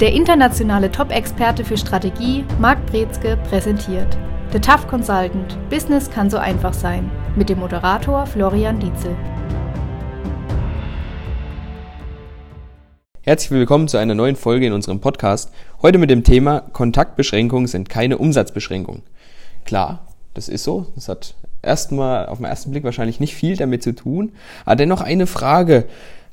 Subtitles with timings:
[0.00, 4.16] Der internationale Top-Experte für Strategie, Marc Brezke, präsentiert
[4.52, 9.16] The Tough Consultant– Business kann so einfach sein mit dem Moderator Florian Dietzel.
[13.22, 15.52] Herzlich willkommen zu einer neuen Folge in unserem Podcast.
[15.82, 19.02] Heute mit dem Thema Kontaktbeschränkungen sind keine Umsatzbeschränkungen.
[19.64, 20.86] Klar, das ist so.
[20.94, 24.30] Das hat erstmal auf den ersten Blick wahrscheinlich nicht viel damit zu tun.
[24.64, 25.86] Aber dennoch eine Frage.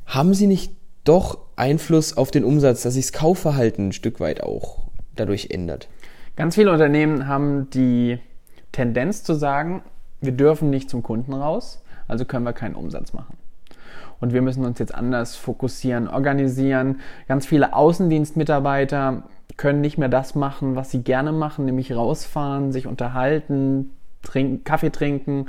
[0.05, 0.71] Haben Sie nicht
[1.05, 4.79] doch Einfluss auf den Umsatz, dass sich das Kaufverhalten ein Stück weit auch
[5.15, 5.87] dadurch ändert.
[6.35, 8.19] Ganz viele Unternehmen haben die
[8.73, 9.81] Tendenz zu sagen,
[10.19, 13.37] wir dürfen nicht zum Kunden raus, also können wir keinen Umsatz machen.
[14.19, 16.99] Und wir müssen uns jetzt anders fokussieren, organisieren.
[17.27, 19.23] Ganz viele Außendienstmitarbeiter
[19.57, 23.91] können nicht mehr das machen, was sie gerne machen, nämlich rausfahren, sich unterhalten,
[24.23, 25.47] trinken, Kaffee trinken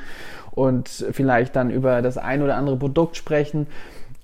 [0.52, 3.66] und vielleicht dann über das ein oder andere Produkt sprechen,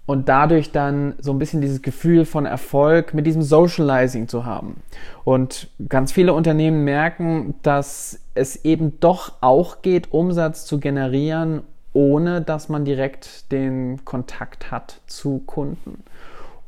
[0.06, 4.82] und dadurch dann so ein bisschen dieses Gefühl von Erfolg mit diesem Socializing zu haben.
[5.24, 12.40] Und ganz viele Unternehmen merken, dass es eben doch auch geht, Umsatz zu generieren, ohne
[12.40, 16.02] dass man direkt den Kontakt hat zu Kunden.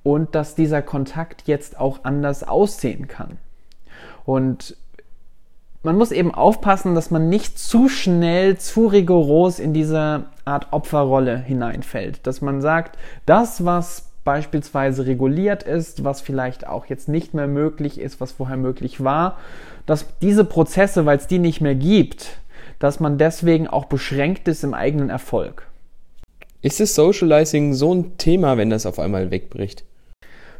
[0.03, 3.39] Und dass dieser Kontakt jetzt auch anders aussehen kann.
[4.27, 4.77] Und
[5.85, 11.39] man muss eben aufpassen, dass man nicht zu schnell, zu rigoros in diese Art Opferrolle
[11.39, 12.27] hineinfällt.
[12.27, 18.01] Dass man sagt, das, was beispielsweise reguliert ist, was vielleicht auch jetzt nicht mehr möglich
[18.01, 19.37] ist, was vorher möglich war,
[19.85, 22.39] dass diese Prozesse, weil es die nicht mehr gibt,
[22.79, 25.69] dass man deswegen auch beschränkt ist im eigenen Erfolg.
[26.63, 29.85] Ist das Socializing so ein Thema, wenn das auf einmal wegbricht?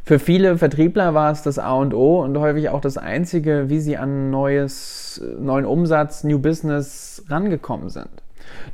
[0.05, 3.79] Für viele Vertriebler war es das A und O und häufig auch das einzige, wie
[3.79, 8.09] sie an neues, neuen Umsatz, New Business rangekommen sind.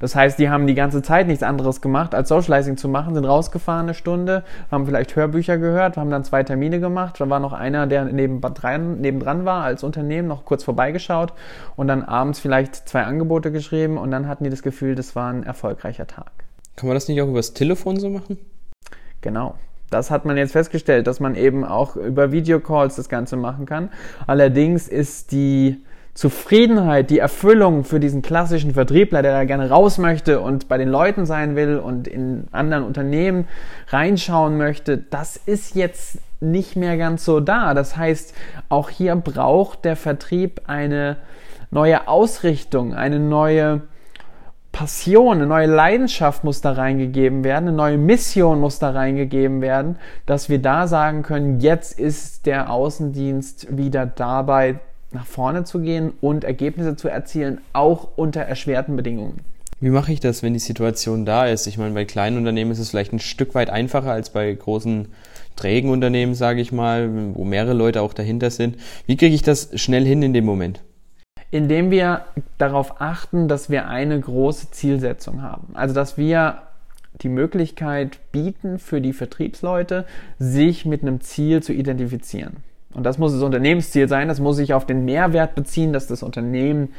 [0.02, 3.24] Das heißt, die haben die ganze Zeit nichts anderes gemacht, als Socializing zu machen, sind
[3.24, 7.16] rausgefahren eine Stunde, haben vielleicht Hörbücher gehört, haben dann zwei Termine gemacht.
[7.20, 11.32] Da war noch einer, der nebendran, nebendran war als Unternehmen, noch kurz vorbeigeschaut
[11.78, 15.32] und dann abends vielleicht zwei Angebote geschrieben und dann hatten die das Gefühl, das war
[15.32, 16.32] ein erfolgreicher Tag.
[16.76, 18.38] Kann man das nicht auch übers Telefon so machen?
[19.22, 19.56] Genau.
[19.92, 23.90] Das hat man jetzt festgestellt, dass man eben auch über Videocalls das Ganze machen kann.
[24.26, 30.40] Allerdings ist die Zufriedenheit, die Erfüllung für diesen klassischen Vertriebler, der da gerne raus möchte
[30.40, 33.48] und bei den Leuten sein will und in anderen Unternehmen
[33.90, 37.74] reinschauen möchte, das ist jetzt nicht mehr ganz so da.
[37.74, 38.34] Das heißt,
[38.70, 41.18] auch hier braucht der Vertrieb eine
[41.70, 43.82] neue Ausrichtung, eine neue
[44.72, 49.98] Passion, eine neue Leidenschaft muss da reingegeben werden, eine neue Mission muss da reingegeben werden,
[50.26, 54.80] dass wir da sagen können, jetzt ist der Außendienst wieder dabei,
[55.12, 59.42] nach vorne zu gehen und Ergebnisse zu erzielen, auch unter erschwerten Bedingungen.
[59.82, 61.66] Wie mache ich das, wenn die Situation da ist?
[61.66, 65.08] Ich meine, bei kleinen Unternehmen ist es vielleicht ein Stück weit einfacher als bei großen
[65.56, 68.78] trägen Unternehmen, sage ich mal, wo mehrere Leute auch dahinter sind.
[69.06, 70.82] Wie kriege ich das schnell hin in dem Moment?
[71.52, 72.22] Indem wir
[72.58, 75.68] darauf achten, dass wir eine große Zielsetzung haben.
[75.74, 76.64] Also dass wir
[77.22, 80.06] die Möglichkeit bieten für die Vertriebsleute,
[80.40, 82.58] sich mit einem Ziel zu identifizieren.
[82.94, 86.24] Und das muss das Unternehmensziel sein, das muss sich auf den Mehrwert beziehen, dass das
[86.24, 86.90] Unternehmen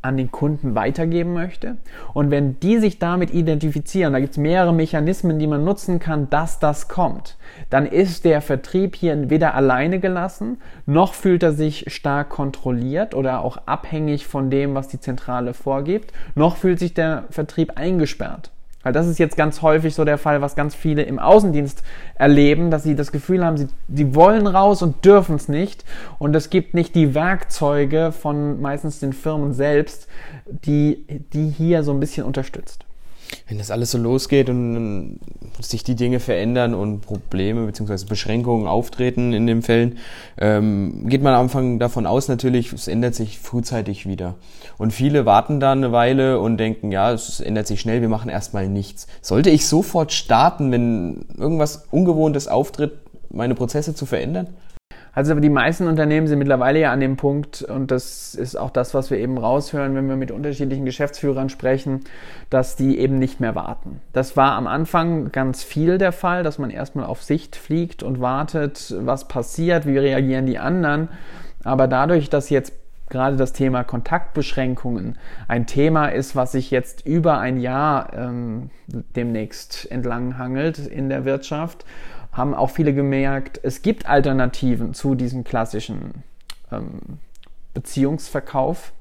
[0.00, 1.76] an den Kunden weitergeben möchte.
[2.14, 6.30] Und wenn die sich damit identifizieren, da gibt es mehrere Mechanismen, die man nutzen kann,
[6.30, 7.36] dass das kommt,
[7.68, 13.40] dann ist der Vertrieb hier weder alleine gelassen, noch fühlt er sich stark kontrolliert oder
[13.40, 18.52] auch abhängig von dem, was die Zentrale vorgibt, noch fühlt sich der Vertrieb eingesperrt.
[18.82, 21.82] Weil das ist jetzt ganz häufig so der Fall, was ganz viele im Außendienst
[22.14, 25.84] erleben, dass sie das Gefühl haben, sie, sie wollen raus und dürfen es nicht.
[26.18, 30.08] Und es gibt nicht die Werkzeuge von meistens den Firmen selbst,
[30.46, 32.87] die, die hier so ein bisschen unterstützt
[33.48, 35.18] wenn das alles so losgeht und
[35.60, 38.06] sich die Dinge verändern und Probleme bzw.
[38.08, 39.98] Beschränkungen auftreten in den Fällen,
[40.38, 44.34] ähm, geht man am Anfang davon aus natürlich, es ändert sich frühzeitig wieder.
[44.76, 48.28] Und viele warten da eine Weile und denken, ja, es ändert sich schnell, wir machen
[48.28, 49.06] erstmal nichts.
[49.22, 52.92] Sollte ich sofort starten, wenn irgendwas Ungewohntes auftritt,
[53.30, 54.48] meine Prozesse zu verändern?
[55.18, 58.94] Also die meisten Unternehmen sind mittlerweile ja an dem Punkt, und das ist auch das,
[58.94, 62.04] was wir eben raushören, wenn wir mit unterschiedlichen Geschäftsführern sprechen,
[62.50, 64.00] dass die eben nicht mehr warten.
[64.12, 68.20] Das war am Anfang ganz viel der Fall, dass man erstmal auf Sicht fliegt und
[68.20, 71.08] wartet, was passiert, wie reagieren die anderen.
[71.64, 72.72] Aber dadurch, dass jetzt
[73.10, 75.18] gerade das Thema Kontaktbeschränkungen
[75.48, 81.24] ein Thema ist, was sich jetzt über ein Jahr ähm, demnächst entlang hangelt in der
[81.24, 81.84] Wirtschaft
[82.38, 86.24] haben auch viele gemerkt, es gibt Alternativen zu diesem klassischen
[86.72, 87.18] ähm,
[87.74, 88.92] Beziehungsverkauf.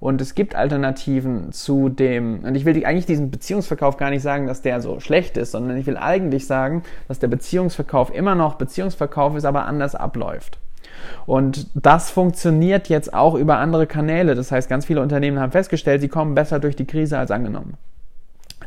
[0.00, 4.46] Und es gibt Alternativen zu dem, und ich will eigentlich diesen Beziehungsverkauf gar nicht sagen,
[4.46, 8.54] dass der so schlecht ist, sondern ich will eigentlich sagen, dass der Beziehungsverkauf immer noch
[8.54, 10.58] Beziehungsverkauf ist, aber anders abläuft.
[11.26, 14.36] Und das funktioniert jetzt auch über andere Kanäle.
[14.36, 17.74] Das heißt, ganz viele Unternehmen haben festgestellt, sie kommen besser durch die Krise als angenommen.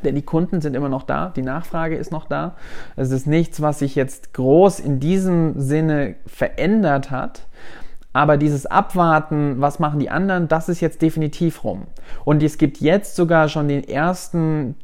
[0.04, 2.56] Denn die Kunden sind immer noch da, die Nachfrage ist noch da.
[2.96, 7.48] Es ist nichts, was sich jetzt groß in diesem Sinne verändert hat.
[8.14, 11.84] Aber dieses Abwarten, was machen die anderen, das ist jetzt definitiv rum.
[12.26, 14.76] Und es gibt jetzt sogar schon den ersten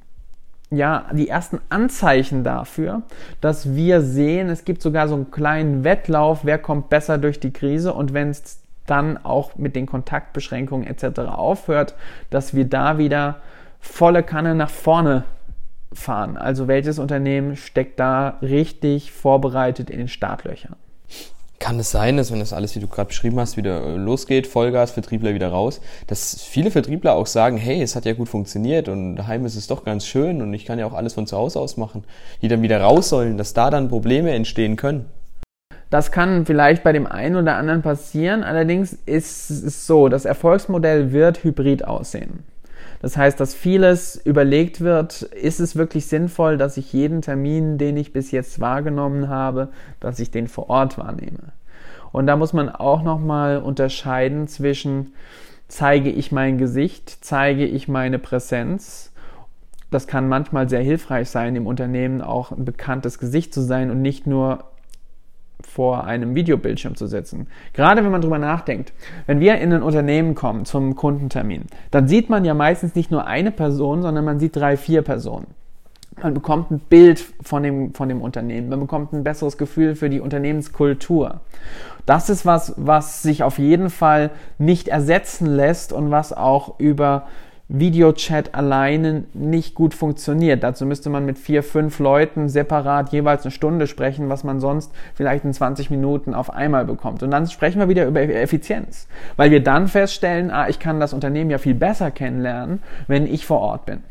[0.70, 3.04] ja, die ersten Anzeichen dafür,
[3.40, 7.54] dass wir sehen, es gibt sogar so einen kleinen Wettlauf, wer kommt besser durch die
[7.54, 11.20] Krise und wenn es dann auch mit den Kontaktbeschränkungen etc.
[11.20, 11.96] aufhört,
[12.30, 13.42] dass wir da wieder
[13.80, 15.24] volle Kanne nach vorne
[15.94, 16.38] fahren.
[16.38, 20.76] Also welches Unternehmen steckt da richtig vorbereitet in den Startlöchern?
[21.60, 24.46] Kann es sein, dass wenn das alles, wie du gerade beschrieben hast, wieder äh, losgeht,
[24.46, 28.88] Vollgas, Vertriebler wieder raus, dass viele Vertriebler auch sagen, hey, es hat ja gut funktioniert
[28.88, 31.36] und daheim ist es doch ganz schön und ich kann ja auch alles von zu
[31.36, 32.04] Hause aus machen,
[32.44, 35.06] die dann wieder raus sollen, dass da dann Probleme entstehen können?
[35.90, 41.12] Das kann vielleicht bei dem einen oder anderen passieren, allerdings ist es so, das Erfolgsmodell
[41.12, 42.44] wird hybrid aussehen.
[43.02, 47.98] Das heißt, dass vieles überlegt wird, ist es wirklich sinnvoll, dass ich jeden Termin, den
[47.98, 51.54] ich bis jetzt wahrgenommen habe, dass ich den vor Ort wahrnehme.
[52.12, 55.14] Und da muss man auch nochmal unterscheiden zwischen
[55.68, 59.12] zeige ich mein Gesicht, zeige ich meine Präsenz.
[59.92, 64.02] Das kann manchmal sehr hilfreich sein, im Unternehmen auch ein bekanntes Gesicht zu sein und
[64.02, 64.66] nicht nur
[65.62, 67.48] vor einem Videobildschirm zu sitzen.
[67.74, 68.94] Gerade wenn man drüber nachdenkt,
[69.26, 73.26] wenn wir in ein Unternehmen kommen zum Kundentermin, dann sieht man ja meistens nicht nur
[73.26, 75.48] eine Person, sondern man sieht drei, vier Personen.
[76.22, 78.70] Man bekommt ein Bild von dem, von dem Unternehmen.
[78.70, 81.42] Man bekommt ein besseres Gefühl für die Unternehmenskultur.
[82.08, 87.28] Das ist was, was sich auf jeden Fall nicht ersetzen lässt und was auch über
[87.70, 90.64] Videochat alleine nicht gut funktioniert.
[90.64, 94.92] Dazu müsste man mit vier, fünf Leuten separat jeweils eine Stunde sprechen, was man sonst
[95.14, 97.24] vielleicht in 20 Minuten auf einmal bekommt.
[97.24, 101.14] Und dann sprechen wir wieder über Effizienz, weil wir dann feststellen, ah, ich kann das
[101.14, 104.04] Unternehmen ja viel besser kennenlernen, wenn ich vor Ort bin.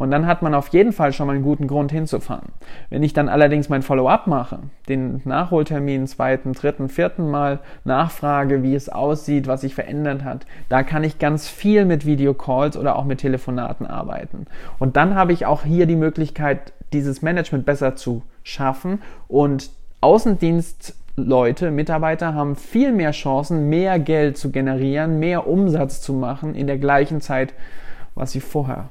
[0.00, 2.52] Und dann hat man auf jeden Fall schon mal einen guten Grund hinzufahren.
[2.88, 8.74] Wenn ich dann allerdings mein Follow-up mache, den Nachholtermin zweiten, dritten, vierten Mal nachfrage, wie
[8.74, 13.04] es aussieht, was sich verändert hat, da kann ich ganz viel mit Videocalls oder auch
[13.04, 14.46] mit Telefonaten arbeiten.
[14.78, 19.68] Und dann habe ich auch hier die Möglichkeit, dieses Management besser zu schaffen und
[20.00, 26.66] Außendienstleute, Mitarbeiter haben viel mehr Chancen, mehr Geld zu generieren, mehr Umsatz zu machen in
[26.66, 27.52] der gleichen Zeit,
[28.14, 28.88] was sie vorher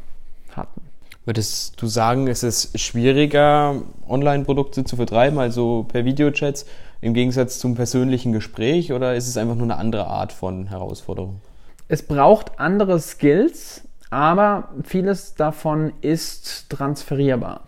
[0.55, 0.88] hatten.
[1.29, 6.65] Würdest du sagen, es ist schwieriger, Online-Produkte zu vertreiben, also per Videochats,
[7.01, 11.39] im Gegensatz zum persönlichen Gespräch, oder ist es einfach nur eine andere Art von Herausforderung?
[11.87, 17.65] Es braucht andere Skills, aber vieles davon ist transferierbar.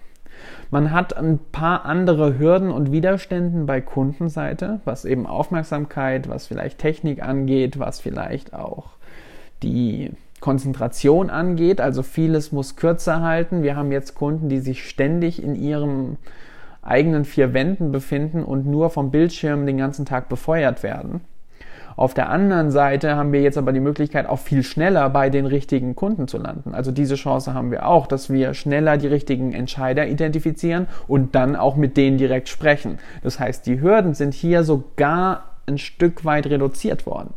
[0.71, 6.79] Man hat ein paar andere Hürden und Widerstände bei Kundenseite, was eben Aufmerksamkeit, was vielleicht
[6.79, 8.93] Technik angeht, was vielleicht auch
[9.61, 11.79] die Konzentration angeht.
[11.79, 13.63] Also vieles muss kürzer halten.
[13.63, 16.17] Wir haben jetzt Kunden, die sich ständig in ihren
[16.81, 21.21] eigenen vier Wänden befinden und nur vom Bildschirm den ganzen Tag befeuert werden.
[21.95, 25.45] Auf der anderen Seite haben wir jetzt aber die Möglichkeit, auch viel schneller bei den
[25.45, 26.73] richtigen Kunden zu landen.
[26.73, 31.55] Also diese Chance haben wir auch, dass wir schneller die richtigen Entscheider identifizieren und dann
[31.55, 32.97] auch mit denen direkt sprechen.
[33.23, 37.33] Das heißt, die Hürden sind hier sogar ein Stück weit reduziert worden.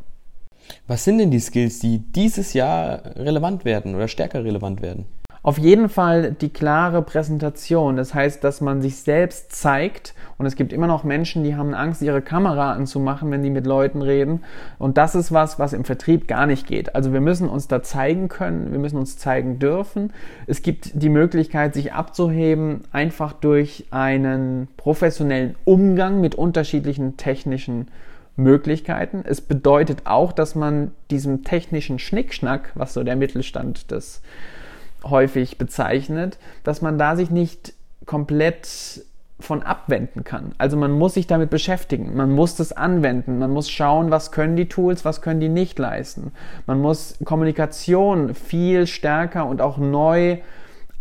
[0.87, 5.06] Was sind denn die Skills, die dieses Jahr relevant werden oder stärker relevant werden?
[5.44, 7.97] Auf jeden Fall die klare Präsentation.
[7.97, 10.14] Das heißt, dass man sich selbst zeigt.
[10.38, 13.66] Und es gibt immer noch Menschen, die haben Angst, ihre Kamera anzumachen, wenn die mit
[13.66, 14.42] Leuten reden.
[14.78, 16.94] Und das ist was, was im Vertrieb gar nicht geht.
[16.94, 18.73] Also wir müssen uns da zeigen können.
[18.73, 20.14] Wir müssen uns zeigen dürfen.
[20.47, 27.88] Es gibt die Möglichkeit, sich abzuheben, einfach durch einen professionellen Umgang mit unterschiedlichen technischen
[28.37, 29.23] Möglichkeiten.
[29.26, 34.23] Es bedeutet auch, dass man diesem technischen Schnickschnack, was so der Mittelstand das
[35.05, 37.75] häufig bezeichnet, dass man da sich nicht
[38.07, 39.05] komplett
[39.41, 40.53] von abwenden kann.
[40.59, 44.57] Also man muss sich damit beschäftigen, man muss das anwenden, man muss schauen, was können
[44.57, 46.33] die Tools, was können die nicht leisten.
[46.67, 50.38] Man muss Kommunikation viel stärker und auch neu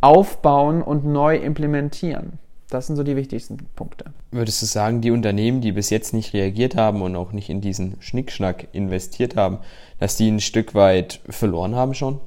[0.02, 2.40] aufbauen und neu implementieren.
[2.74, 4.06] Das sind so die wichtigsten Punkte.
[4.32, 7.62] Würdest du sagen, die Unternehmen, die bis jetzt nicht reagiert haben und auch nicht in
[7.62, 9.60] diesen Schnickschnack investiert haben,
[10.00, 12.20] dass die ein Stück weit verloren haben schon?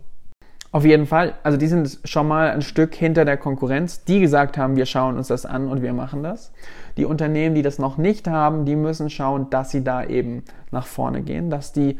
[0.70, 1.34] Auf jeden Fall.
[1.42, 5.16] Also die sind schon mal ein Stück hinter der Konkurrenz, die gesagt haben, wir schauen
[5.16, 6.52] uns das an und wir machen das.
[6.96, 10.86] Die Unternehmen, die das noch nicht haben, die müssen schauen, dass sie da eben nach
[10.86, 11.98] vorne gehen, dass die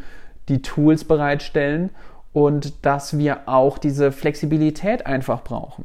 [0.49, 1.91] die Tools bereitstellen
[2.33, 5.85] und dass wir auch diese Flexibilität einfach brauchen.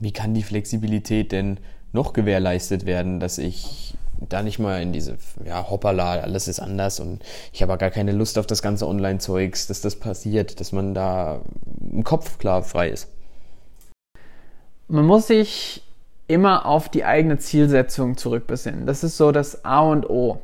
[0.00, 1.58] Wie kann die Flexibilität denn
[1.92, 3.94] noch gewährleistet werden, dass ich
[4.28, 8.12] da nicht mal in diese, ja, hoppala, alles ist anders und ich habe gar keine
[8.12, 11.40] Lust auf das ganze Online-Zeugs, dass das passiert, dass man da
[11.80, 13.08] im Kopf klar frei ist.
[14.88, 15.82] Man muss sich
[16.26, 18.86] immer auf die eigene Zielsetzung zurückbesinnen.
[18.86, 20.40] Das ist so das A und O.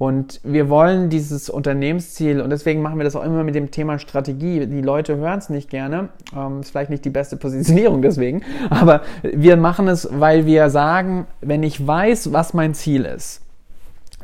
[0.00, 3.98] Und wir wollen dieses Unternehmensziel, und deswegen machen wir das auch immer mit dem Thema
[3.98, 4.66] Strategie.
[4.66, 6.08] Die Leute hören es nicht gerne.
[6.34, 8.40] Ähm, ist vielleicht nicht die beste Positionierung deswegen.
[8.70, 13.42] Aber wir machen es, weil wir sagen, wenn ich weiß, was mein Ziel ist,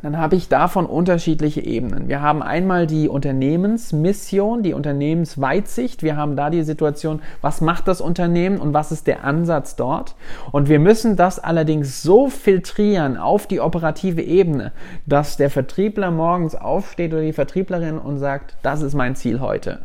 [0.07, 2.07] dann habe ich davon unterschiedliche Ebenen.
[2.07, 6.05] Wir haben einmal die Unternehmensmission, die Unternehmensweitsicht.
[6.05, 10.15] Wir haben da die Situation, was macht das Unternehmen und was ist der Ansatz dort.
[10.53, 14.71] Und wir müssen das allerdings so filtrieren auf die operative Ebene,
[15.07, 19.81] dass der Vertriebler morgens aufsteht oder die Vertrieblerin und sagt, das ist mein Ziel heute.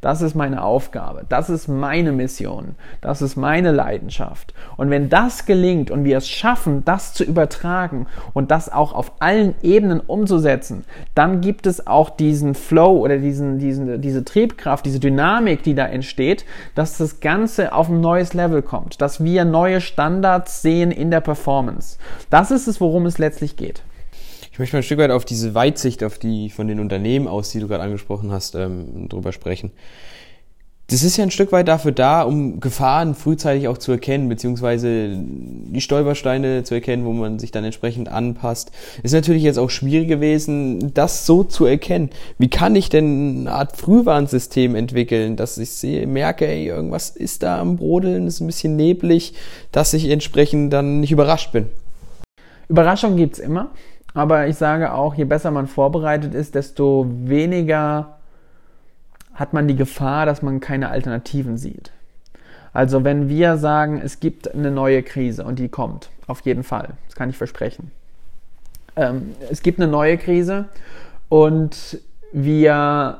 [0.00, 1.24] Das ist meine Aufgabe.
[1.28, 2.74] Das ist meine Mission.
[3.00, 4.54] Das ist meine Leidenschaft.
[4.76, 9.12] Und wenn das gelingt und wir es schaffen, das zu übertragen und das auch auf
[9.20, 15.00] allen Ebenen umzusetzen, dann gibt es auch diesen Flow oder diesen, diesen, diese Triebkraft, diese
[15.00, 19.80] Dynamik, die da entsteht, dass das Ganze auf ein neues Level kommt, dass wir neue
[19.80, 21.98] Standards sehen in der Performance.
[22.30, 23.82] Das ist es, worum es letztlich geht.
[24.54, 27.50] Ich möchte mal ein Stück weit auf diese Weitsicht, auf die von den Unternehmen aus,
[27.50, 29.72] die du gerade angesprochen hast, ähm, drüber sprechen.
[30.86, 35.10] Das ist ja ein Stück weit dafür da, um Gefahren frühzeitig auch zu erkennen, beziehungsweise
[35.18, 38.70] die Stolpersteine zu erkennen, wo man sich dann entsprechend anpasst.
[39.02, 42.10] Ist natürlich jetzt auch schwierig gewesen, das so zu erkennen.
[42.38, 47.42] Wie kann ich denn eine Art Frühwarnsystem entwickeln, dass ich sehe, merke, ey, irgendwas ist
[47.42, 49.34] da am Brodeln, ist ein bisschen neblig,
[49.72, 51.66] dass ich entsprechend dann nicht überrascht bin?
[52.68, 53.72] Überraschung gibt's immer.
[54.14, 58.18] Aber ich sage auch, je besser man vorbereitet ist, desto weniger
[59.34, 61.90] hat man die Gefahr, dass man keine Alternativen sieht.
[62.72, 66.90] Also wenn wir sagen, es gibt eine neue Krise und die kommt, auf jeden Fall,
[67.06, 67.90] das kann ich versprechen.
[68.96, 70.66] Ähm, es gibt eine neue Krise
[71.28, 71.98] und
[72.32, 73.18] wir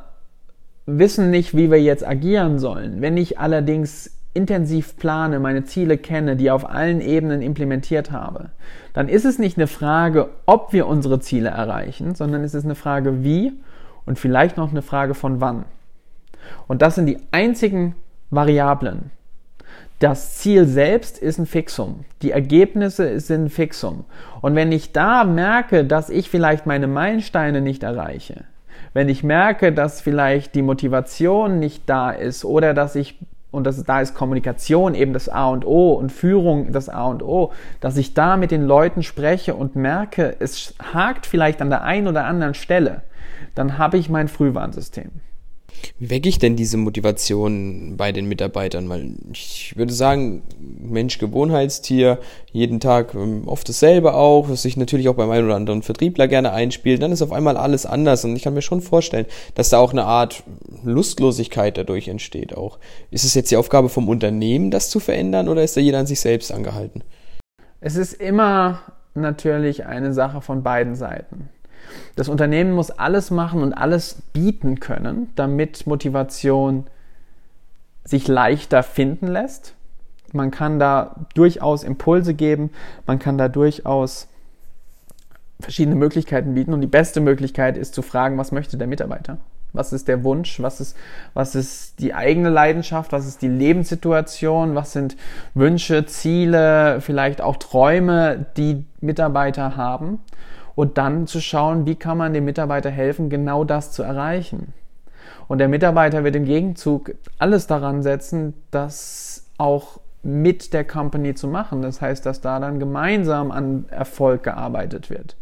[0.87, 3.01] wissen nicht, wie wir jetzt agieren sollen.
[3.01, 8.51] Wenn ich allerdings intensiv plane, meine Ziele kenne, die auf allen Ebenen implementiert habe,
[8.93, 12.75] dann ist es nicht eine Frage, ob wir unsere Ziele erreichen, sondern es ist eine
[12.75, 13.53] Frage wie
[14.05, 15.65] und vielleicht noch eine Frage von wann.
[16.67, 17.95] Und das sind die einzigen
[18.31, 19.11] Variablen.
[20.01, 22.05] Das Ziel selbst ist ein Fixum.
[22.21, 24.05] Die Ergebnisse sind ein Fixum.
[24.43, 28.45] Und wenn ich da merke, dass ich vielleicht meine Meilensteine nicht erreiche,
[28.93, 33.19] wenn ich merke, dass vielleicht die Motivation nicht da ist oder dass ich
[33.55, 37.23] und das, da ist Kommunikation eben das A und O und Führung das A und
[37.23, 41.83] O, dass ich da mit den Leuten spreche und merke, es hakt vielleicht an der
[41.85, 43.03] einen oder anderen Stelle,
[43.55, 45.11] dann habe ich mein Frühwarnsystem.
[45.99, 48.89] Wie wecke ich denn diese Motivation bei den Mitarbeitern?
[48.89, 52.19] Weil ich würde sagen, Mensch, Gewohnheitstier,
[52.53, 56.29] jeden Tag ähm, oft dasselbe auch, was sich natürlich auch beim einen oder anderen Vertriebler
[56.29, 57.03] gerne einspielt.
[57.03, 59.93] Dann ist auf einmal alles anders und ich kann mir schon vorstellen, dass da auch
[59.93, 60.43] eine Art
[60.85, 62.79] Lustlosigkeit dadurch entsteht auch.
[63.11, 66.07] Ist es jetzt die Aufgabe vom Unternehmen, das zu verändern oder ist da jeder an
[66.07, 67.03] sich selbst angehalten?
[67.81, 68.81] Es ist immer
[69.15, 71.49] natürlich eine Sache von beiden Seiten.
[72.17, 76.87] Das Unternehmen muss alles machen und alles bieten können, damit Motivation
[78.05, 79.75] sich leichter finden lässt.
[80.33, 82.71] Man kann da durchaus Impulse geben,
[83.07, 84.29] man kann da durchaus
[85.61, 89.39] verschiedene Möglichkeiten bieten und die beste Möglichkeit ist zu fragen, was möchte der Mitarbeiter?
[89.73, 90.63] Was ist der Wunsch?
[90.63, 90.97] Was ist,
[91.35, 93.11] was ist die eigene Leidenschaft?
[93.11, 94.77] Was ist die Lebenssituation?
[94.77, 95.17] Was sind
[95.55, 100.21] Wünsche, Ziele, vielleicht auch Träume, die Mitarbeiter haben?
[100.75, 104.73] Und dann zu schauen, wie kann man dem Mitarbeiter helfen, genau das zu erreichen.
[105.47, 111.49] Und der Mitarbeiter wird im Gegenzug alles daran setzen, das auch mit der Company zu
[111.49, 111.83] machen.
[111.83, 115.37] Das heißt, dass da dann gemeinsam an Erfolg gearbeitet wird.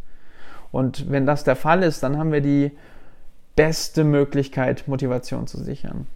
[0.73, 2.73] Und wenn das der Fall ist, dann haben wir die
[3.55, 6.07] beste Möglichkeit, Motivation zu sichern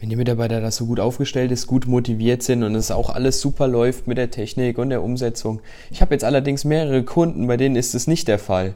[0.00, 3.40] wenn die Mitarbeiter da so gut aufgestellt ist, gut motiviert sind und es auch alles
[3.40, 5.60] super läuft mit der Technik und der Umsetzung.
[5.90, 8.74] Ich habe jetzt allerdings mehrere Kunden, bei denen ist es nicht der Fall.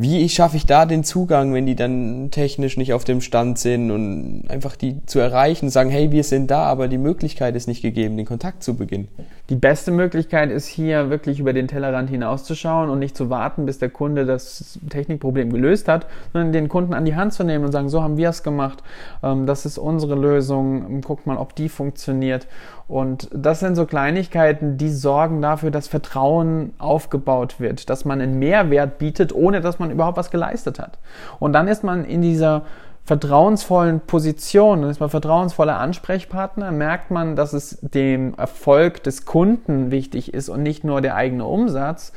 [0.00, 3.90] Wie schaffe ich da den Zugang, wenn die dann technisch nicht auf dem Stand sind
[3.90, 7.82] und einfach die zu erreichen, sagen, hey, wir sind da, aber die Möglichkeit ist nicht
[7.82, 9.08] gegeben, den Kontakt zu beginnen?
[9.50, 13.78] Die beste Möglichkeit ist hier wirklich über den Tellerrand hinauszuschauen und nicht zu warten, bis
[13.78, 17.72] der Kunde das Technikproblem gelöst hat, sondern den Kunden an die Hand zu nehmen und
[17.72, 18.82] sagen, so haben wir es gemacht,
[19.22, 22.46] ähm, das ist unsere Lösung, guckt mal, ob die funktioniert
[22.90, 28.40] und das sind so Kleinigkeiten, die sorgen dafür, dass Vertrauen aufgebaut wird, dass man einen
[28.40, 30.98] Mehrwert bietet, ohne dass man überhaupt was geleistet hat.
[31.38, 32.62] Und dann ist man in dieser
[33.04, 39.90] vertrauensvollen Position, dann ist man vertrauensvoller Ansprechpartner, merkt man, dass es dem Erfolg des Kunden
[39.90, 42.12] wichtig ist und nicht nur der eigene Umsatz.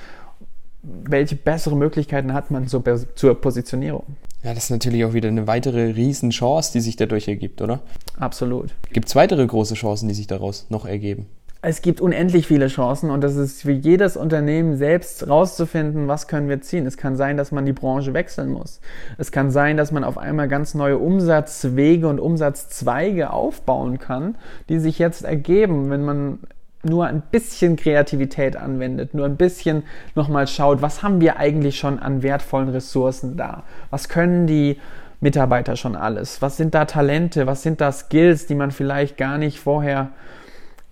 [0.82, 2.84] welche bessere Möglichkeiten hat man zur,
[3.16, 4.04] zur Positionierung?
[4.44, 7.80] Ja, das ist natürlich auch wieder eine weitere Riesenchance, die sich dadurch ergibt, oder?
[8.20, 8.76] Absolut.
[8.92, 11.28] Gibt es weitere große Chancen, die sich daraus noch ergeben?
[11.66, 16.50] Es gibt unendlich viele Chancen und das ist für jedes Unternehmen selbst rauszufinden, was können
[16.50, 16.86] wir ziehen.
[16.86, 18.82] Es kann sein, dass man die Branche wechseln muss.
[19.18, 24.36] Es kann sein, dass man auf einmal ganz neue Umsatzwege und Umsatzzweige aufbauen kann,
[24.68, 26.40] die sich jetzt ergeben, wenn man
[26.84, 29.84] nur ein bisschen Kreativität anwendet, nur ein bisschen
[30.16, 33.64] nochmal schaut, was haben wir eigentlich schon an wertvollen Ressourcen da?
[33.90, 34.82] Was können die
[35.22, 36.42] Mitarbeiter schon alles?
[36.42, 37.48] Was sind da Talente?
[37.48, 40.10] Was sind da Skills, die man vielleicht gar nicht vorher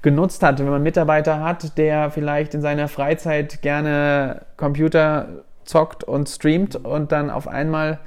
[0.02, 0.60] genutzt hat?
[0.60, 5.28] Wenn man einen Mitarbeiter hat, der vielleicht in seiner Freizeit gerne Computer
[5.64, 8.00] zockt und streamt und dann auf einmal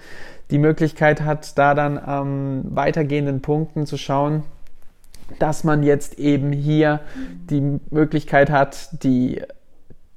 [0.51, 4.45] die Möglichkeit hat, da dann am weitergehenden Punkten zu schauen,
[5.39, 7.01] dass man jetzt eben hier
[7.51, 9.43] die Möglichkeit hat, die,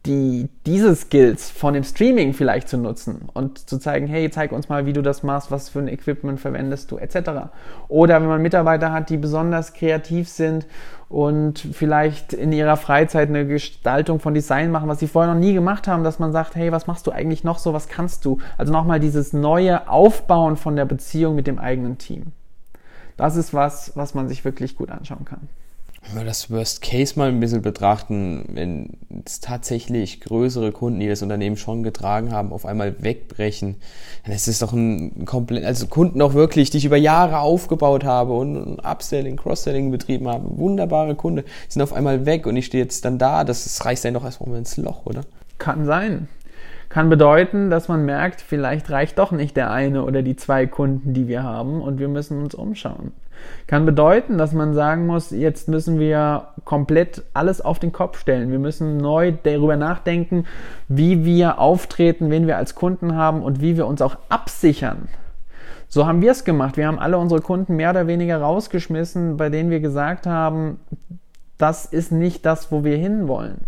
[0.07, 4.69] die, diese Skills von dem Streaming vielleicht zu nutzen und zu zeigen, hey, zeig uns
[4.69, 7.51] mal, wie du das machst, was für ein Equipment verwendest du, etc.
[7.87, 10.65] Oder wenn man Mitarbeiter hat, die besonders kreativ sind
[11.09, 15.53] und vielleicht in ihrer Freizeit eine Gestaltung von Design machen, was sie vorher noch nie
[15.53, 18.39] gemacht haben, dass man sagt, hey, was machst du eigentlich noch so, was kannst du?
[18.57, 22.31] Also nochmal dieses neue Aufbauen von der Beziehung mit dem eigenen Team
[23.17, 25.49] das ist was, was man sich wirklich gut anschauen kann.
[26.03, 31.07] Wenn wir das Worst Case mal ein bisschen betrachten, wenn es tatsächlich größere Kunden, die
[31.07, 33.75] das Unternehmen schon getragen haben, auf einmal wegbrechen,
[34.23, 38.03] dann ist es doch ein komplett, also Kunden auch wirklich, die ich über Jahre aufgebaut
[38.03, 42.83] habe und Upselling, Cross-Selling betrieben habe, wunderbare Kunde, sind auf einmal weg und ich stehe
[42.83, 45.21] jetzt dann da, das, das reißt dann doch erstmal ins Loch, oder?
[45.57, 46.27] Kann sein
[46.89, 51.13] kann bedeuten, dass man merkt, vielleicht reicht doch nicht der eine oder die zwei Kunden,
[51.13, 53.11] die wir haben und wir müssen uns umschauen.
[53.67, 58.49] Kann bedeuten, dass man sagen muss, jetzt müssen wir komplett alles auf den Kopf stellen.
[58.49, 60.45] Wir müssen neu darüber nachdenken,
[60.87, 65.09] wie wir auftreten, wen wir als Kunden haben und wie wir uns auch absichern.
[65.89, 66.77] So haben wir es gemacht.
[66.77, 70.79] Wir haben alle unsere Kunden mehr oder weniger rausgeschmissen, bei denen wir gesagt haben,
[71.57, 73.65] das ist nicht das, wo wir hinwollen.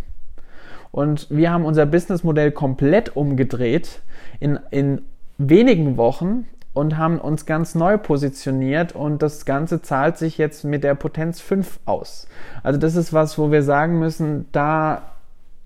[0.91, 4.01] Und wir haben unser Businessmodell komplett umgedreht
[4.39, 5.01] in, in
[5.37, 10.83] wenigen Wochen und haben uns ganz neu positioniert und das Ganze zahlt sich jetzt mit
[10.83, 12.27] der Potenz 5 aus.
[12.63, 15.01] Also das ist was, wo wir sagen müssen, da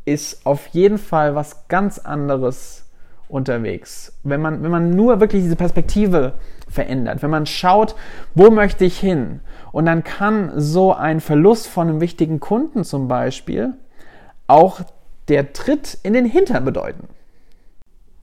[0.05, 2.85] ist auf jeden Fall was ganz anderes
[3.29, 4.13] unterwegs.
[4.23, 6.33] Wenn man, wenn man nur wirklich diese Perspektive
[6.69, 7.95] verändert, wenn man schaut,
[8.35, 9.41] wo möchte ich hin?
[9.71, 13.73] Und dann kann so ein Verlust von einem wichtigen Kunden zum Beispiel
[14.47, 14.81] auch
[15.29, 17.07] der Tritt in den Hintern bedeuten.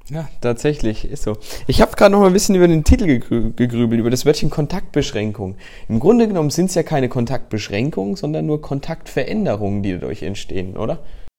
[0.08, 1.36] Ja, tatsächlich, ist so.
[1.68, 5.56] Ich habe gerade noch mal ein bisschen über den Titel gegrübelt, über das Wörtchen Kontaktbeschränkung.
[5.88, 10.98] Im Grunde genommen sind es ja keine Kontaktbeschränkungen, sondern nur Kontaktveränderungen, die dadurch entstehen, oder?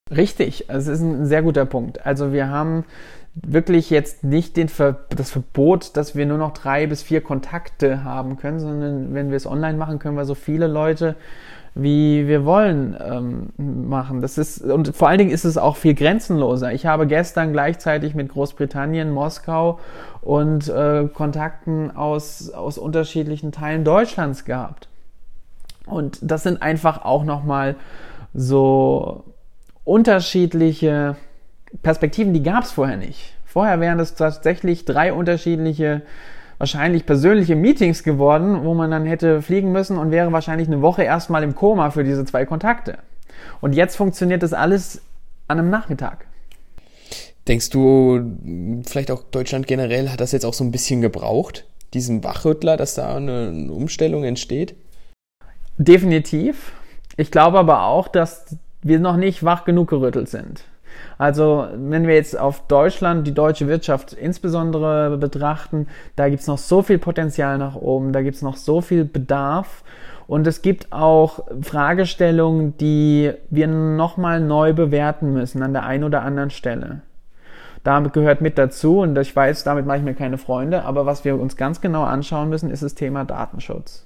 [0.10, 2.06] Richtig, es ist ein sehr guter Punkt.
[2.06, 2.86] Also wir haben
[3.34, 8.04] wirklich jetzt nicht den Ver das Verbot, dass wir nur noch drei bis vier Kontakte
[8.04, 11.16] haben können, sondern wenn wir es online machen, können wir so viele Leute
[11.74, 13.50] wie wir wollen ähm,
[13.90, 14.22] machen.
[14.22, 16.74] Das ist, und vor allen Dingen ist es auch viel grenzenloser.
[16.74, 19.80] Ich habe gestern gleichzeitig mit Großbritannien, Moskau
[20.22, 24.90] und äh, Kontakten aus, aus unterschiedlichen Teilen Deutschlands gehabt.
[25.86, 27.76] Und das sind einfach auch nochmal
[28.34, 29.24] so
[29.84, 31.16] unterschiedliche
[31.84, 33.34] Perspektiven, die gab es vorher nicht.
[33.46, 36.02] Vorher wären es tatsächlich drei unterschiedliche
[36.58, 41.04] wahrscheinlich persönliche Meetings geworden, wo man dann hätte fliegen müssen und wäre wahrscheinlich eine Woche
[41.04, 43.00] erstmal im Koma für diese zwei Kontakte.
[43.62, 45.02] Und jetzt funktioniert das alles
[45.48, 46.28] an einem Nachmittag.
[47.48, 48.38] Denkst du,
[48.86, 52.94] vielleicht auch Deutschland generell hat das jetzt auch so ein bisschen gebraucht, diesen Wachrüttler, dass
[52.94, 54.76] da eine Umstellung entsteht?
[55.80, 56.74] Definitiv.
[57.18, 60.64] Ich glaube aber auch, dass wir noch nicht wach genug gerüttelt sind.
[61.18, 66.58] Also wenn wir jetzt auf Deutschland, die deutsche Wirtschaft insbesondere betrachten, da gibt es noch
[66.58, 69.84] so viel Potenzial nach oben, da gibt es noch so viel Bedarf.
[70.28, 76.22] Und es gibt auch Fragestellungen, die wir nochmal neu bewerten müssen an der einen oder
[76.22, 77.02] anderen Stelle.
[77.84, 81.26] Damit gehört mit dazu, und ich weiß, damit mache ich mir keine Freunde, aber was
[81.26, 84.06] wir uns ganz genau anschauen müssen, ist das Thema Datenschutz.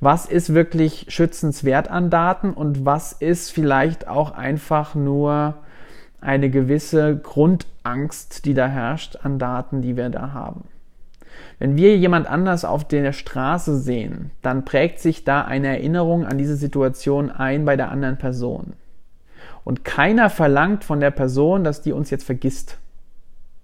[0.00, 5.54] Was ist wirklich schützenswert an Daten und was ist vielleicht auch einfach nur
[6.20, 10.64] eine gewisse Grundangst, die da herrscht an Daten, die wir da haben.
[11.58, 16.38] Wenn wir jemand anders auf der Straße sehen, dann prägt sich da eine Erinnerung an
[16.38, 18.74] diese Situation ein bei der anderen Person.
[19.64, 22.78] Und keiner verlangt von der Person, dass die uns jetzt vergisst.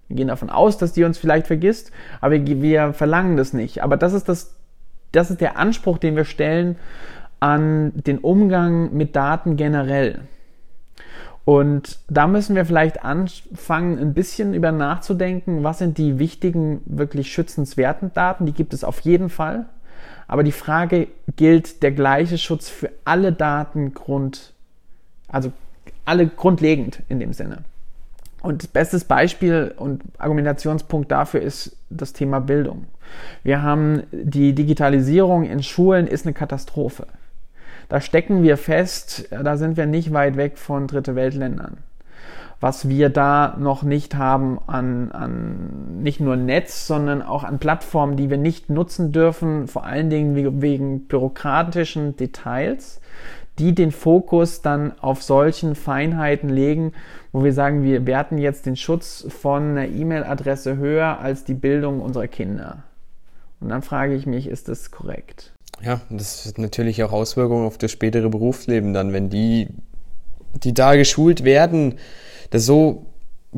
[0.07, 3.83] Wir gehen davon aus, dass die uns vielleicht vergisst, aber wir verlangen das nicht.
[3.83, 4.55] Aber das ist das,
[5.11, 6.77] das ist der Anspruch, den wir stellen
[7.39, 10.21] an den Umgang mit Daten generell.
[11.45, 17.31] Und da müssen wir vielleicht anfangen, ein bisschen über nachzudenken, was sind die wichtigen, wirklich
[17.31, 18.45] schützenswerten Daten.
[18.45, 19.65] Die gibt es auf jeden Fall.
[20.27, 24.53] Aber die Frage gilt der gleiche Schutz für alle Daten Grund,
[25.27, 25.51] also
[26.05, 27.63] alle grundlegend in dem Sinne.
[28.41, 32.85] Und bestes Beispiel und Argumentationspunkt dafür ist das Thema Bildung.
[33.43, 37.07] Wir haben die Digitalisierung in Schulen ist eine Katastrophe.
[37.89, 41.77] Da stecken wir fest, da sind wir nicht weit weg von Dritte Weltländern.
[42.61, 48.17] Was wir da noch nicht haben an, an nicht nur Netz, sondern auch an Plattformen,
[48.17, 52.99] die wir nicht nutzen dürfen, vor allen Dingen wegen bürokratischen Details,
[53.59, 56.93] die den Fokus dann auf solchen Feinheiten legen,
[57.31, 62.01] wo wir sagen, wir werten jetzt den Schutz von einer E-Mail-Adresse höher als die Bildung
[62.01, 62.83] unserer Kinder.
[63.59, 65.53] Und dann frage ich mich, ist das korrekt?
[65.81, 69.67] Ja, das hat natürlich auch Auswirkungen auf das spätere Berufsleben dann, wenn die,
[70.63, 71.95] die da geschult werden,
[72.49, 73.05] das so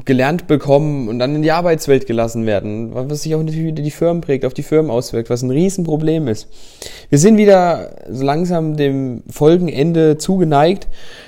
[0.05, 3.91] gelernt bekommen und dann in die Arbeitswelt gelassen werden, was sich auch natürlich wieder die
[3.91, 6.47] Firmen prägt, auf die Firmen auswirkt, was ein Riesenproblem ist.
[7.09, 10.87] Wir sind wieder so langsam dem Folgenende zugeneigt.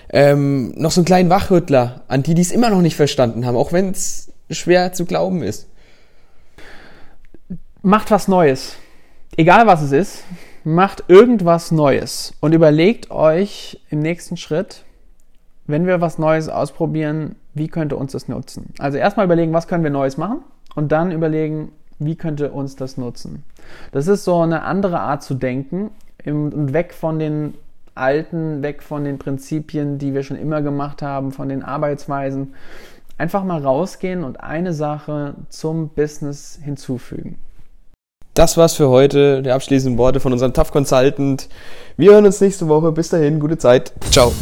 [0.10, 3.58] Ähm, noch so einen kleinen Wachrüttler, an die, die es immer noch nicht verstanden haben,
[3.58, 5.68] auch wenn es schwer zu glauben ist.
[7.82, 8.76] Macht was Neues.
[9.36, 10.24] Egal was es ist,
[10.64, 14.86] macht irgendwas Neues und überlegt euch im nächsten Schritt,
[15.66, 18.74] wenn wir was Neues ausprobieren, wie könnte uns das nutzen?
[18.80, 20.40] Also erstmal überlegen, was können wir Neues machen
[20.76, 23.44] und dann überlegen, wie könnte uns das nutzen?
[23.92, 25.92] Das ist so eine andere Art zu denken
[26.26, 27.54] und weg von den
[27.96, 32.54] alten, weg von den Prinzipien, die wir schon immer gemacht haben, von den Arbeitsweisen.
[33.18, 37.38] Einfach mal rausgehen und eine Sache zum Business hinzufügen.
[38.34, 39.44] Das war's für heute.
[39.44, 41.48] Die abschließenden Worte von unserem Tough Consultant.
[41.98, 42.92] Wir hören uns nächste Woche.
[42.92, 43.94] Bis dahin, gute Zeit.
[44.10, 44.34] Ciao.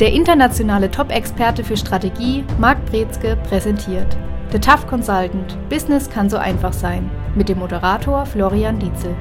[0.00, 4.16] Der internationale Top-Experte für Strategie, Marc Brezke, präsentiert
[4.52, 5.58] The Tough Consultant.
[5.68, 7.10] Business kann so einfach sein.
[7.34, 9.16] Mit dem Moderator Florian Dietzel.